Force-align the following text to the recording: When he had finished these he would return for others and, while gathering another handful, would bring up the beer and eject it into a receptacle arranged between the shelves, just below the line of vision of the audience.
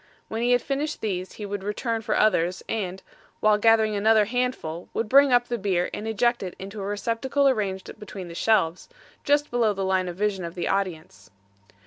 When 0.29 0.41
he 0.41 0.53
had 0.53 0.63
finished 0.63 1.01
these 1.01 1.33
he 1.33 1.45
would 1.45 1.63
return 1.63 2.01
for 2.01 2.17
others 2.17 2.63
and, 2.67 3.03
while 3.39 3.59
gathering 3.59 3.95
another 3.95 4.25
handful, 4.25 4.89
would 4.95 5.07
bring 5.07 5.31
up 5.31 5.47
the 5.47 5.59
beer 5.59 5.91
and 5.93 6.07
eject 6.07 6.41
it 6.41 6.55
into 6.57 6.81
a 6.81 6.85
receptacle 6.85 7.47
arranged 7.47 7.91
between 7.99 8.27
the 8.27 8.33
shelves, 8.33 8.89
just 9.23 9.51
below 9.51 9.73
the 9.73 9.85
line 9.85 10.07
of 10.07 10.15
vision 10.15 10.43
of 10.43 10.55
the 10.55 10.67
audience. 10.67 11.29